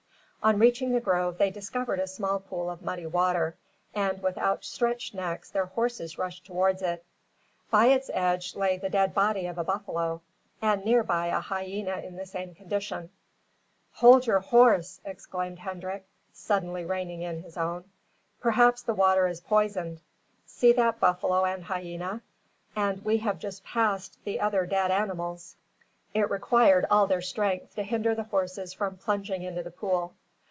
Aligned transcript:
On 0.43 0.57
reaching 0.57 0.89
the 0.91 0.99
grove, 0.99 1.37
they 1.37 1.51
discovered 1.51 1.99
a 1.99 2.07
small 2.07 2.39
pool 2.39 2.71
of 2.71 2.81
muddy 2.81 3.05
water; 3.05 3.55
and 3.93 4.23
with 4.23 4.39
outstretched 4.39 5.13
necks 5.13 5.51
their 5.51 5.67
horses 5.67 6.17
rushed 6.17 6.45
towards 6.47 6.81
it. 6.81 7.05
By 7.69 7.89
its 7.89 8.09
edge 8.11 8.55
lay 8.55 8.79
the 8.79 8.89
dead 8.89 9.13
body 9.13 9.45
of 9.45 9.59
a 9.59 9.63
buffalo; 9.63 10.23
and 10.59 10.83
near 10.83 11.03
by 11.03 11.27
a 11.27 11.41
hyena 11.41 11.99
in 11.99 12.15
the 12.15 12.25
same 12.25 12.55
condition. 12.55 13.11
"Hold 13.97 14.25
your 14.25 14.39
horse!" 14.39 14.99
exclaimed 15.05 15.59
Hendrik, 15.59 16.07
suddenly 16.33 16.85
reining 16.85 17.21
in 17.21 17.43
his 17.43 17.55
own. 17.55 17.83
"Perhaps 18.39 18.81
the 18.81 18.95
water 18.95 19.27
is 19.27 19.41
poisoned. 19.41 20.01
See 20.47 20.71
that 20.71 20.99
buffalo 20.99 21.45
and 21.45 21.65
hyena, 21.65 22.23
and 22.75 23.05
we 23.05 23.17
have 23.17 23.37
just 23.37 23.63
passed 23.63 24.17
the 24.23 24.39
other 24.39 24.65
dead 24.65 24.89
animals." 24.89 25.55
It 26.15 26.31
required 26.31 26.87
all 26.89 27.05
their 27.05 27.21
strength 27.21 27.75
to 27.75 27.83
hinder 27.83 28.15
the 28.15 28.23
horses 28.23 28.73
from 28.73 28.97
plunging 28.97 29.43
into 29.43 29.61
the 29.61 29.69
pool. 29.69 30.15